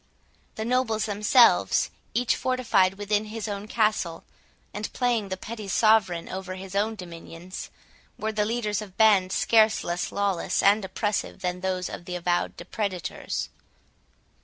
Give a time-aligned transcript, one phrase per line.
[0.55, 4.23] The nobles themselves, each fortified within his own castle,
[4.73, 7.69] and playing the petty sovereign over his own dominions,
[8.17, 12.57] were the leaders of bands scarce less lawless and oppressive than those of the avowed
[12.57, 13.49] depredators.